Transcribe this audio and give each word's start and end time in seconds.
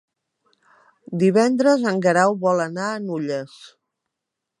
Divendres 1.23 1.85
en 1.91 2.01
Guerau 2.05 2.33
vol 2.45 2.63
anar 2.65 2.87
a 2.87 2.97
Nulles. 3.05 3.55